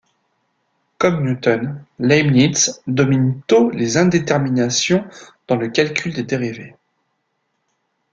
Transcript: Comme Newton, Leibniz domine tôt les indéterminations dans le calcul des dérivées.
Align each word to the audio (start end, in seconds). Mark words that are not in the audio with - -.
Comme 0.97 1.23
Newton, 1.23 1.85
Leibniz 1.99 2.81
domine 2.87 3.39
tôt 3.45 3.69
les 3.69 3.97
indéterminations 3.97 5.07
dans 5.47 5.57
le 5.57 5.67
calcul 5.69 6.11
des 6.11 6.23
dérivées. 6.23 6.75